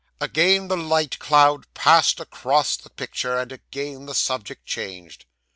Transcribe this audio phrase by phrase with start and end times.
[0.19, 5.25] 'Again the light cloud passed across the picture, and again the subject changed.